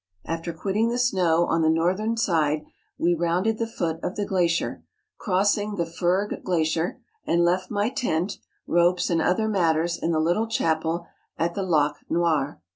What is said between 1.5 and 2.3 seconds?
the northern